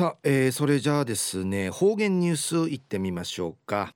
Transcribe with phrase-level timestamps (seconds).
[0.00, 3.92] さあ、えー、それじゃあですね方言ニュースいってみましょうか。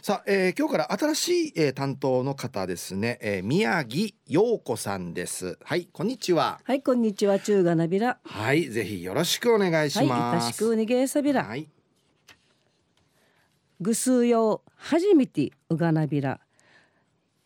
[0.00, 5.58] さあ、えー、今日から新しい、えー、担当の方ですね、えー、宮城陽子さんです。
[5.64, 6.60] はいこんにちは。
[6.62, 7.40] はいこんにちは。
[7.40, 8.20] 中がなびら。
[8.22, 10.08] はいぜひよろしくお願いします。
[10.08, 11.42] はいよろしくお願いさびら。
[11.42, 11.68] はい。
[13.80, 16.38] ぐすよ初めてうがなびら。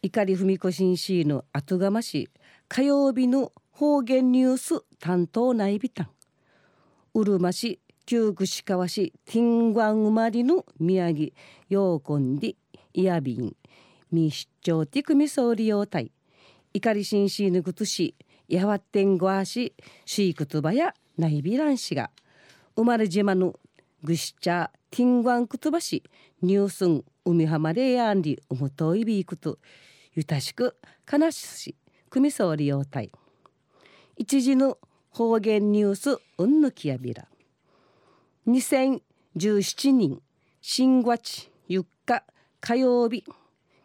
[0.02, 2.28] 怒り文子紳士の後がまし
[2.68, 6.10] 火曜日の方言ニュース担当内ビタン
[7.14, 11.32] うるま市旧串川市ティングワン生まれの宮城
[11.68, 12.54] 陽根で
[12.92, 13.56] イヤビン
[14.12, 16.12] 密張ティクミソーリ用隊
[16.74, 18.14] 怒り紳士ぬぐとし
[18.46, 19.74] やわってんごあし
[20.04, 22.10] シークトバやナイビランシが
[22.76, 23.54] 生まれ島の
[24.02, 26.02] ぐしちゃティングワンクトバし
[26.42, 29.58] ニュースン海浜でやんりおもといびいくと
[30.14, 30.76] ゆたしく
[31.10, 31.76] 悲しし
[32.10, 33.10] くみそうり用隊
[34.18, 34.76] 一時の
[35.08, 37.26] 方言ニュースうんぬきやびら
[38.46, 40.20] 2017年
[40.60, 42.22] 新月4日
[42.60, 43.24] 火曜日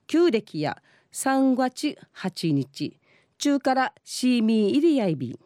[0.05, 0.81] 旧暦や
[1.13, 2.97] 3月8日
[3.37, 5.39] 中からシーミー入りやいび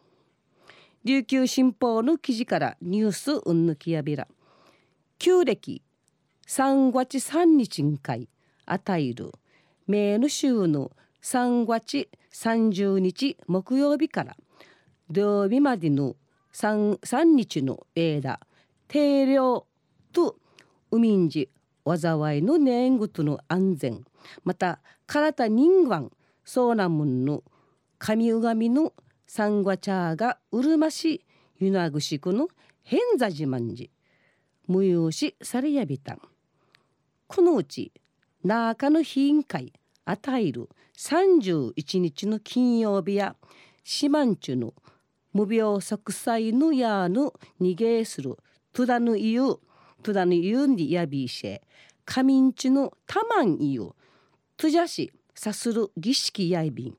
[1.04, 4.26] 琉球新報の記事からニュースうんぬきやびら。
[5.20, 5.80] 旧暦
[6.48, 8.28] 3月3日んかい
[8.66, 9.30] あたいる
[9.86, 10.90] 名の週の
[11.22, 14.36] 3月30日木曜日から
[15.08, 16.16] 土曜日までの
[16.52, 18.40] 3, 3日の間
[18.88, 19.66] 定量
[20.12, 20.36] と
[20.90, 21.50] 海んじ
[21.86, 24.04] 災いの年ごとの安全。
[24.44, 26.10] また体人間
[26.44, 27.42] そうなもんの
[27.98, 28.92] 神拝の
[29.26, 31.24] サンゴチャーがうるまし
[31.58, 32.48] ゆなぐしくの
[32.82, 33.90] 変座自慢じ
[34.66, 36.20] 無用しされやびたん。
[37.26, 37.92] このうち
[38.42, 39.72] 中の委員会
[40.04, 43.36] 与える31日の金曜日や
[43.82, 44.74] 四万中の
[45.32, 48.38] 無病息災のやの逃げする
[48.74, 49.60] トゥダヌイユ
[50.02, 51.60] トゥダヌイユンディヤビーシェ
[52.04, 53.92] カミンチのタマンイユ
[54.56, 56.96] トゥジャシさする儀式やいびん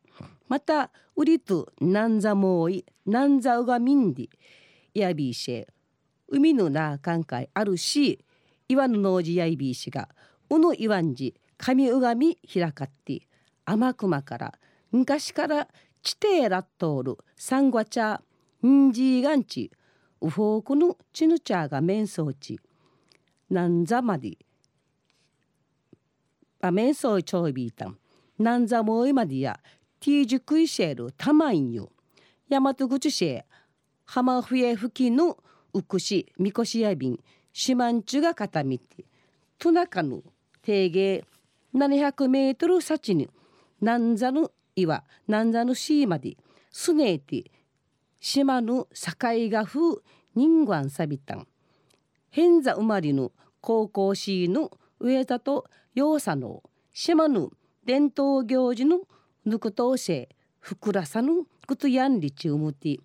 [0.48, 4.30] またウリトナンザモーイナンザウガミンディ
[4.94, 5.68] ヤビーシェ
[6.30, 8.24] 海のなかんかいあるし
[8.70, 10.08] 岩の農事やいびいしが
[10.50, 13.28] うのいわんじ神うがみ開かって
[13.66, 14.54] 甘くまから
[14.94, 15.68] 昔から
[16.02, 18.22] 地底ラットールサンゴチャ
[18.66, 19.70] ンジーガンチ
[20.22, 22.60] ウフォークのチヌチャーが面相地
[23.50, 24.38] なんざまで。
[26.62, 27.98] あ面相ちょいびいたん
[28.40, 29.60] なんざもいまでや。
[30.00, 31.92] ティージクイシェルたまんよ。
[32.50, 33.44] 大和口シェ
[34.06, 35.38] 浜笛付近の
[35.74, 36.32] うくし。
[36.38, 37.20] みこしやびん。
[37.54, 39.06] 四万中が固めて。
[39.58, 40.22] トナカの
[40.62, 41.24] 定芸
[41.74, 43.30] 700メートル先に。
[43.82, 45.04] 南座の岩。
[45.28, 46.38] 南座のシーまで。
[46.72, 47.46] スネーティ
[48.28, 49.12] 島の境
[49.52, 50.02] が風
[50.34, 51.48] 人間サビタン
[52.32, 53.32] 変座生まれの
[53.62, 57.52] 高校シーの上田と洋佐の島の
[57.86, 59.02] 伝統行事の
[59.46, 60.28] ぬくとうせ
[60.60, 62.98] ふくらさぬぐとやんりちうむて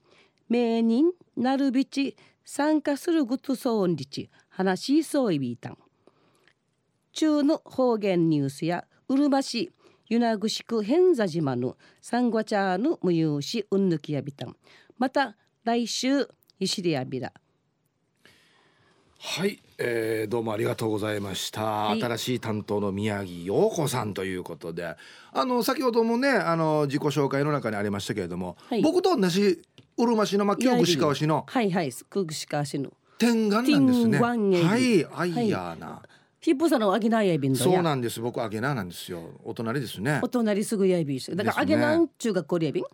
[0.48, 5.78] 名人なるびち参加するぐとそうりち話しそういびいたん。
[7.12, 9.70] 中の方言ニュースやうるま市
[10.08, 14.56] ユナグシク変座島のサンゴチャーの無用しうんぬきやびたん。
[15.00, 15.34] また
[15.64, 16.28] 来週
[16.58, 17.32] 石りやびら。
[19.18, 24.94] はい、えー、どうもありがとうございました、はい、新しい担当の宮城陽子さんということで。
[25.32, 29.62] あの先ほどもねあの自己紹介の中にありましたけれども、はい、僕と同じ
[29.96, 34.18] うるま市の牧京串川市のはいはい串川市の天眼なんですね。
[34.20, 34.34] は
[34.76, 36.08] いアイヤーな、はい
[36.42, 38.18] ヒップさんのアゲナやびんそうなんです。
[38.18, 39.30] 僕アゲナなんですよ。
[39.44, 40.20] お隣ですね。
[40.22, 42.84] お隣すぐやびだからアゲナ中学校やびん？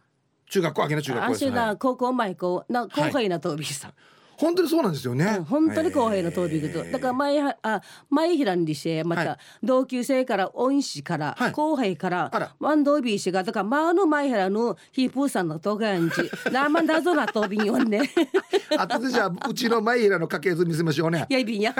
[0.48, 3.92] 中学校あげな中学校です、ね、あ高校前校な後輩なとびさん、
[4.38, 7.80] 本当にそうなんですよね、うん、本当に後輩のとびくと、だから前あ
[8.10, 18.02] 前平にしてまた同級生から恩師から、後輩からワンドービー氏がだからまあの前平のヒープーさんのとがんちなまだぞなとびんよね
[18.78, 21.74] あとでじゃあうちの前平の家系図見せましょうねやいびんや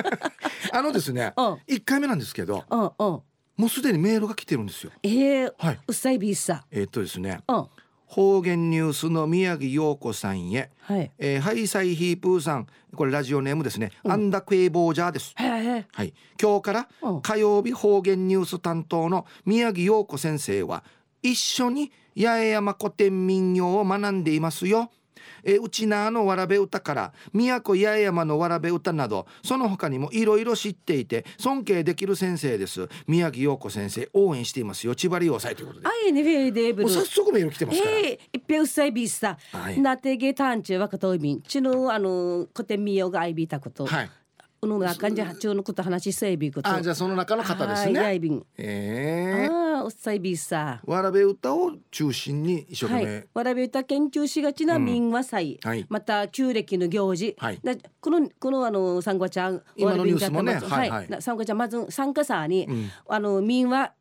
[0.73, 1.32] あのですね
[1.67, 3.23] 一、回目なんですけど、うんうん、も
[3.67, 7.67] うすでにメールが来てるんですよええー、はい、うっさいびーさえー、っとですね、うん
[8.06, 12.67] 方言ニュースの宮城陽子さんへ、はい、えー、ハイサイヒープーさん。
[12.97, 16.88] これラジオネームですね、うん、アンダクエイボージャーです、はい、今日から
[17.23, 20.82] 火曜日方言ニュース担当の宮城陽子先生は
[21.23, 24.91] 一緒に八重山古典民謡を学んでいますよ
[25.44, 32.88] えー、内縄のわらべ歌から宮古八重山のわらべ歌などその他にもいろいろ知っていて尊敬できる先生です。
[33.06, 34.94] 宮城陽子先生応援していますよ。
[34.94, 35.86] 千葉要塞ということで。
[35.86, 36.88] あいねフェデーブル。
[36.88, 38.86] 早速メール来てますから、ええ一平うっさ。
[38.86, 43.86] いビーさ、はい、なてげたんちゅうわかといびんちのあの古典みよがあいびたこと。
[43.86, 44.10] はい。
[44.58, 46.70] この中じゃ中のこと話しせいびこと。
[46.70, 48.20] あじゃあその中の方ですね。
[48.56, 50.81] ええああおっさいびさ。
[50.85, 55.87] わらべ歌を中心に一生懸は命、い、わらび歌研究しがちな民話祭、はい。
[55.88, 57.61] また旧暦の行事、はい。
[57.62, 60.55] だこのこのあのサンゴちゃん今のニュースもね。
[60.55, 61.09] はいはい。
[61.09, 62.91] なサンゴちゃんまず参加者に、うん。
[63.09, 63.93] あの民話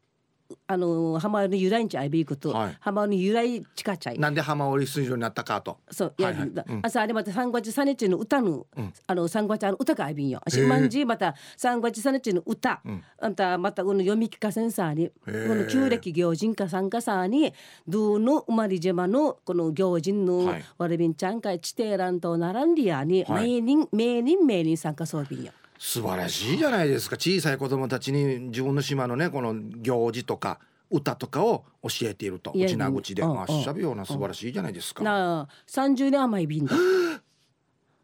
[0.67, 2.77] あの浜の由来んちあいびいこと、はい。
[2.79, 5.77] 浜の由来近ちゃいなんで浜織水上になったかと。
[5.91, 6.51] そう、はいはい。
[6.83, 8.93] 朝あれまた三月三日の歌の、うん。
[9.07, 10.41] あの三月あの歌があいびんよ。
[10.45, 13.03] あしまんじまた三月三日の歌、うん。
[13.19, 17.53] あんたまたこの読み聞かせんさに、こえの旧暦行人か参加さに、
[17.87, 20.65] どの生まれ島のこの行人のはい。
[20.77, 23.61] われびんちゃんかい地底乱と並んでやに、はい。
[23.61, 25.51] 名人名人名人参加そうびんよ。
[25.85, 27.15] 素晴らしいじゃないですか。
[27.15, 30.59] 小さい子供たちに自分の島のねこの行事とか
[30.89, 32.51] 歌とかを教えていると。
[32.55, 35.03] いや内縄口でうんあっしゃるような素晴らしいじゃないですか。
[35.03, 36.75] なあ三十年甘いびんだ。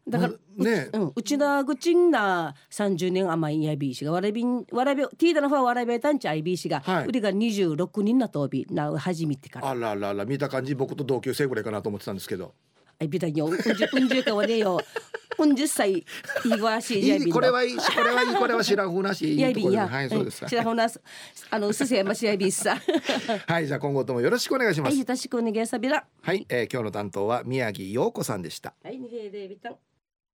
[0.08, 0.90] だから、まね。
[0.92, 7.06] ううん、うちなぐちんな30年甘いやびしがわらびんわらびティーダのファわらびたんちあいびしが、はい。
[7.06, 9.68] うりが26人なとびな初めてから。
[9.68, 12.54] あららら見た感じ僕と同級生ぐらいかなと思ってたんですけど。
[13.00, 13.46] あいびだよ。
[13.46, 14.78] うんじゅうんじゅうかわねよ
[15.42, 16.04] うんじゅっ歳い
[16.44, 20.88] いわしいやびんいいこれはいいしこれはいいこれは白風なし いいはいそうですん白ほな
[21.50, 22.76] あのすせやましやびっさ。
[23.46, 24.90] はいじゃあ今後ともよろしくお願いします。
[24.90, 28.74] はいよろしくお願いさびらはい、えー、今日の担当は宮城陽子さんでした。
[28.82, 29.76] はいにへいでびたん